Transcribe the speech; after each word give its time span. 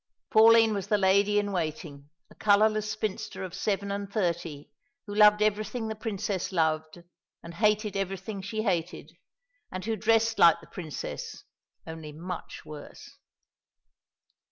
Pauline 0.31 0.73
was 0.73 0.87
the 0.87 0.97
lady 0.97 1.37
in 1.37 1.51
waiting, 1.51 2.09
a 2.31 2.33
colourless 2.33 2.89
spinster 2.89 3.43
of 3.43 3.53
seven 3.53 3.91
and 3.91 4.11
thirty, 4.11 4.71
who 5.05 5.13
loved 5.13 5.43
everything 5.43 5.89
the 5.89 5.95
Princess 5.95 6.51
loved, 6.51 7.03
and 7.43 7.53
hated 7.53 7.95
everything 7.95 8.41
she 8.41 8.63
hated, 8.63 9.11
and 9.71 9.85
who 9.85 9.95
dressed 9.95 10.39
like 10.39 10.59
the 10.59 10.65
Princess, 10.65 11.43
only 11.85 12.11
much 12.11 12.65
worse. 12.65 13.19